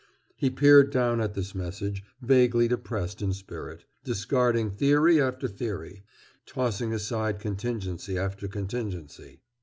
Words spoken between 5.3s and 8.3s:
theory, tossing aside contingency